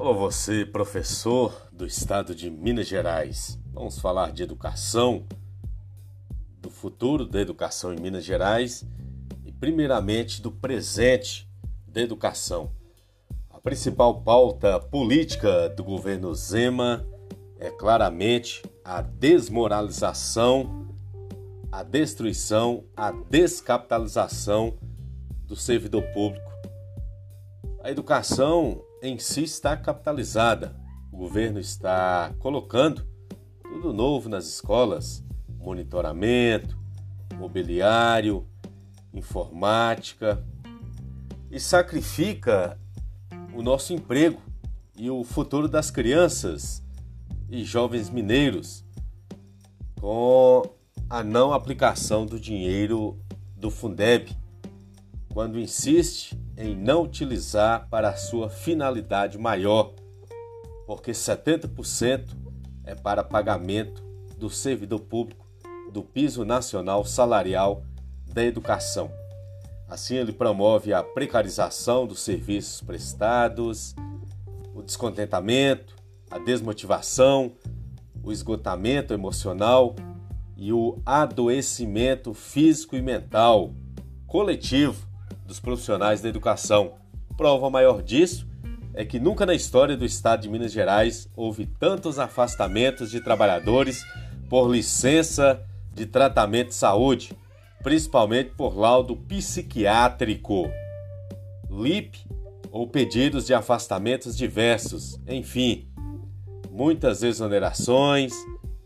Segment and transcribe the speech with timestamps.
[0.00, 3.58] Olá, você, professor do estado de Minas Gerais.
[3.72, 5.26] Vamos falar de educação,
[6.60, 8.86] do futuro da educação em Minas Gerais
[9.44, 11.50] e, primeiramente, do presente
[11.84, 12.70] da educação.
[13.50, 17.04] A principal pauta política do governo Zema
[17.58, 20.86] é claramente a desmoralização,
[21.72, 24.78] a destruição, a descapitalização
[25.44, 26.48] do servidor público.
[27.82, 30.76] A educação em si está capitalizada.
[31.12, 33.06] O governo está colocando
[33.62, 35.24] tudo novo nas escolas:
[35.58, 36.78] monitoramento,
[37.34, 38.46] mobiliário,
[39.12, 40.44] informática.
[41.50, 42.78] E sacrifica
[43.54, 44.40] o nosso emprego
[44.96, 46.82] e o futuro das crianças
[47.48, 48.84] e jovens mineiros
[49.98, 50.62] com
[51.08, 53.18] a não aplicação do dinheiro
[53.56, 54.36] do Fundeb,
[55.32, 59.92] quando insiste em não utilizar para a sua finalidade maior,
[60.86, 62.36] porque 70%
[62.84, 64.02] é para pagamento
[64.36, 65.46] do servidor público
[65.92, 67.84] do piso nacional salarial
[68.26, 69.10] da educação.
[69.88, 73.94] Assim, ele promove a precarização dos serviços prestados,
[74.74, 75.94] o descontentamento,
[76.28, 77.52] a desmotivação,
[78.22, 79.94] o esgotamento emocional
[80.56, 83.72] e o adoecimento físico e mental
[84.26, 85.07] coletivo
[85.48, 86.92] dos profissionais da educação.
[87.36, 88.46] Prova maior disso
[88.92, 94.04] é que nunca na história do estado de Minas Gerais houve tantos afastamentos de trabalhadores
[94.50, 97.32] por licença de tratamento de saúde,
[97.82, 100.70] principalmente por laudo psiquiátrico,
[101.70, 102.18] LIP
[102.70, 105.88] ou pedidos de afastamentos diversos, enfim,
[106.70, 108.34] muitas exonerações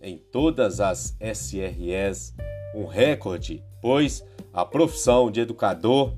[0.00, 2.34] em todas as SREs,
[2.74, 6.14] um recorde, pois a profissão de educador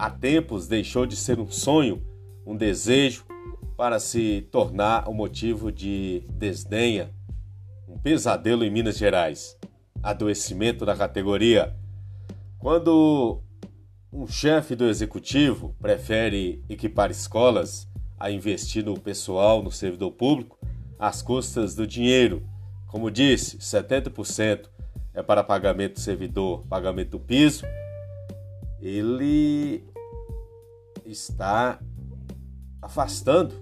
[0.00, 2.02] há tempos deixou de ser um sonho,
[2.46, 3.26] um desejo,
[3.76, 7.10] para se tornar um motivo de desdenha,
[7.86, 9.58] um pesadelo em Minas Gerais.
[10.02, 11.76] Adoecimento da categoria.
[12.58, 13.42] Quando
[14.10, 17.86] um chefe do executivo prefere equipar escolas
[18.18, 20.58] a investir no pessoal, no servidor público,
[20.98, 22.42] às custas do dinheiro.
[22.86, 24.66] Como disse, 70%
[25.12, 27.64] é para pagamento do servidor, pagamento do piso.
[28.80, 29.84] Ele
[31.10, 31.80] está
[32.80, 33.54] afastando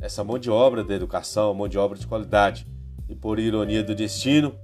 [0.00, 2.66] essa mão de obra da educação, mão de obra de qualidade.
[3.08, 4.54] E por ironia do destino,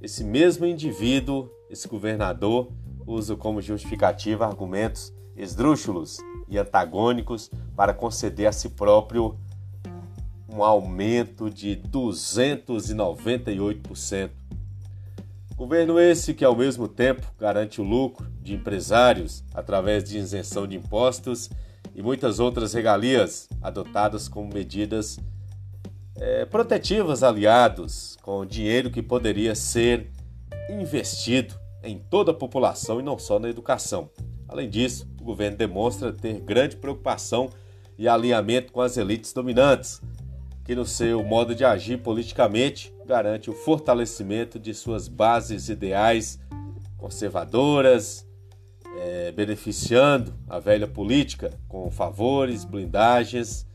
[0.00, 2.72] esse mesmo indivíduo, esse governador,
[3.06, 9.36] usa como justificativa argumentos esdrúxulos e antagônicos para conceder a si próprio
[10.48, 14.41] um aumento de 298%.
[15.62, 20.76] Governo esse que, ao mesmo tempo, garante o lucro de empresários através de isenção de
[20.76, 21.48] impostos
[21.94, 25.20] e muitas outras regalias adotadas como medidas
[26.16, 30.10] é, protetivas aliados com dinheiro que poderia ser
[30.68, 34.10] investido em toda a população e não só na educação.
[34.48, 37.48] Além disso, o governo demonstra ter grande preocupação
[37.96, 40.02] e alinhamento com as elites dominantes,
[40.64, 46.38] que no seu modo de agir politicamente garante o fortalecimento de suas bases ideais
[46.96, 48.26] conservadoras,
[49.00, 53.66] é, beneficiando a velha política com favores, blindagens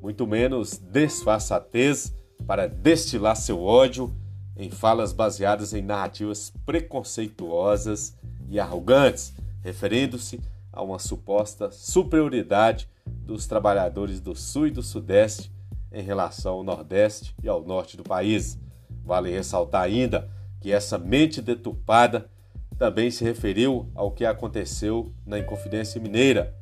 [0.00, 2.14] muito menos disfarçatez
[2.46, 4.14] para destilar seu ódio
[4.56, 8.16] em falas baseadas em narrativas preconceituosas
[8.48, 9.34] e arrogantes,
[9.66, 10.40] referindo-se
[10.72, 15.50] a uma suposta superioridade dos trabalhadores do Sul e do Sudeste
[15.90, 18.56] em relação ao Nordeste e ao Norte do país.
[19.04, 20.30] Vale ressaltar ainda
[20.60, 22.30] que essa mente deturpada
[22.78, 26.54] também se referiu ao que aconteceu na Inconfidência Mineira,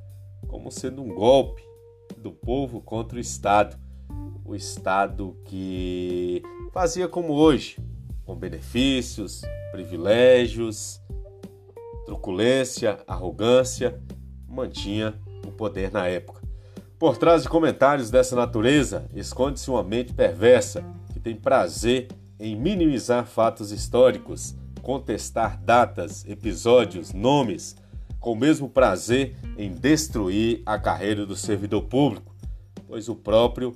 [0.49, 1.63] como sendo um golpe
[2.17, 3.77] do povo contra o Estado.
[4.47, 6.43] O Estado que
[6.73, 7.77] fazia como hoje,
[8.25, 9.43] com benefícios,
[9.73, 11.04] privilégios,
[12.05, 14.01] truculência, arrogância,
[14.49, 15.15] mantinha
[15.47, 16.43] o poder na época.
[16.99, 22.09] Por trás de comentários dessa natureza, esconde-se uma mente perversa que tem prazer
[22.39, 24.55] em minimizar fatos históricos
[24.85, 27.75] contestar datas, episódios, nomes,
[28.21, 32.35] com o mesmo prazer em destruir a carreira do servidor público,
[32.87, 33.75] pois o próprio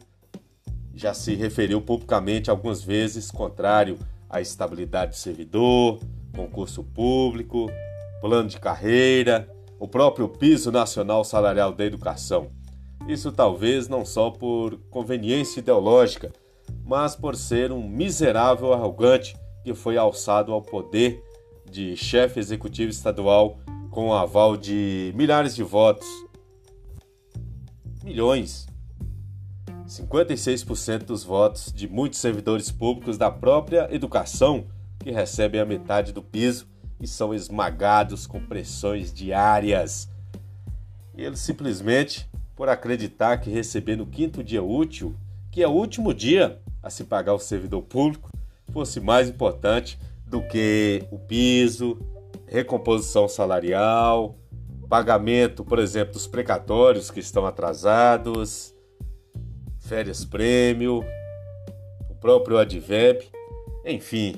[0.95, 3.99] já se referiu publicamente algumas vezes contrário
[4.29, 5.99] à estabilidade do servidor,
[6.35, 7.71] concurso público,
[8.21, 9.49] plano de carreira,
[9.79, 12.51] o próprio piso nacional salarial da educação.
[13.07, 16.33] Isso talvez não só por conveniência ideológica,
[16.85, 21.23] mas por ser um miserável arrogante que foi alçado ao poder
[21.71, 23.59] de chefe executivo estadual
[23.91, 26.07] com o aval de milhares de votos.
[28.03, 28.67] Milhões.
[29.87, 34.67] 56% dos votos de muitos servidores públicos da própria educação
[34.99, 36.69] que recebem a metade do piso
[37.01, 40.09] e são esmagados com pressões diárias.
[41.17, 45.15] E eles simplesmente, por acreditar que receber no quinto dia útil,
[45.51, 48.31] que é o último dia a se pagar o servidor público,
[48.73, 51.99] fosse mais importante do que o piso,
[52.47, 54.37] recomposição salarial,
[54.89, 58.75] pagamento, por exemplo, dos precatórios que estão atrasados,
[59.79, 61.05] férias prêmio,
[62.09, 63.31] o próprio advep,
[63.85, 64.37] enfim,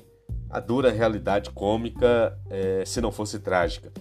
[0.50, 3.92] a dura realidade cômica é, se não fosse trágica.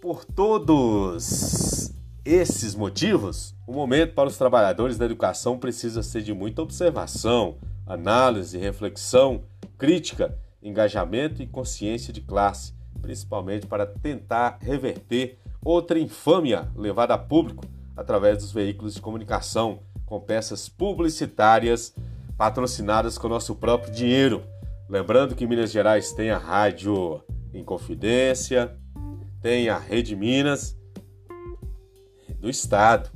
[0.00, 1.92] Por todos
[2.24, 7.56] esses motivos, o momento para os trabalhadores da educação precisa ser de muita observação,
[7.86, 9.42] análise, reflexão,
[9.76, 12.72] crítica, engajamento e consciência de classe,
[13.02, 17.64] principalmente para tentar reverter outra infâmia levada a público
[17.96, 21.94] através dos veículos de comunicação com peças publicitárias
[22.36, 24.42] patrocinadas com nosso próprio dinheiro
[24.90, 27.22] Lembrando que Minas Gerais tem a Rádio
[27.54, 28.76] Inconfidência,
[29.40, 30.76] tem a Rede Minas
[32.40, 33.08] do Estado.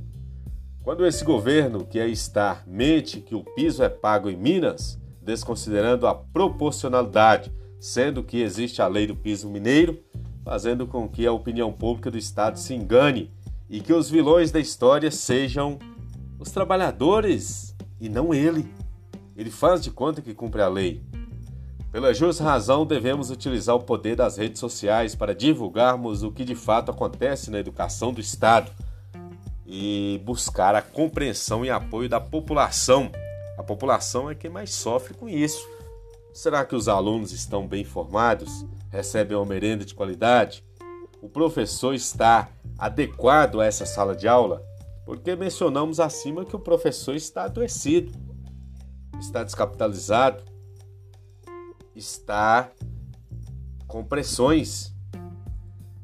[0.85, 6.07] Quando esse governo que aí está mente que o piso é pago em Minas, desconsiderando
[6.07, 9.99] a proporcionalidade, sendo que existe a lei do piso mineiro,
[10.45, 13.33] fazendo com que a opinião pública do Estado se engane
[13.69, 15.81] e que os vilões da história sejam
[16.39, 18.65] os trabalhadores e não ele.
[19.37, 21.03] Ele faz de conta que cumpre a lei.
[21.95, 26.57] Pela justa razão, devemos utilizar o poder das redes sociais para divulgarmos o que de
[26.57, 28.69] fato acontece na educação do Estado
[29.65, 33.13] e buscar a compreensão e apoio da população.
[33.57, 35.65] A população é quem mais sofre com isso.
[36.33, 38.67] Será que os alunos estão bem informados?
[38.91, 40.65] Recebem uma merenda de qualidade?
[41.23, 44.65] O professor está adequado a essa sala de aula?
[45.07, 48.11] Porque mencionamos acima que o professor está adoecido,
[49.21, 50.54] está descapitalizado,
[51.95, 52.71] está
[53.87, 54.93] com pressões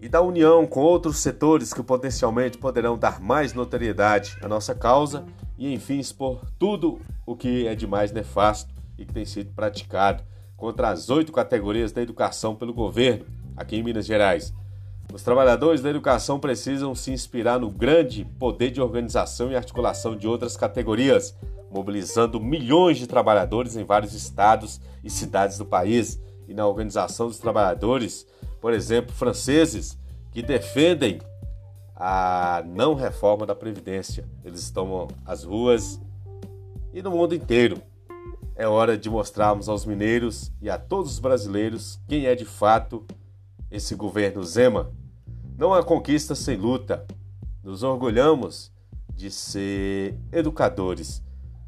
[0.01, 5.27] e da união com outros setores que potencialmente poderão dar mais notoriedade à nossa causa
[5.59, 10.23] e, enfim, expor tudo o que é de mais nefasto e que tem sido praticado
[10.57, 13.27] contra as oito categorias da educação pelo governo
[13.57, 14.55] aqui em Minas Gerais.
[15.13, 20.29] Os trabalhadores da educação precisam se inspirar no grande poder de organização e articulação de
[20.29, 21.35] outras categorias
[21.71, 27.39] mobilizando milhões de trabalhadores em vários estados e cidades do país e na organização dos
[27.39, 28.27] trabalhadores,
[28.61, 29.97] por exemplo, franceses,
[30.33, 31.21] que defendem
[31.95, 34.29] a não reforma da Previdência.
[34.45, 36.01] Eles estão às ruas
[36.93, 37.81] e no mundo inteiro.
[38.57, 43.07] É hora de mostrarmos aos mineiros e a todos os brasileiros quem é de fato
[43.71, 44.93] esse governo Zema.
[45.57, 47.07] Não há conquista sem luta.
[47.63, 48.73] Nos orgulhamos
[49.15, 51.23] de ser educadores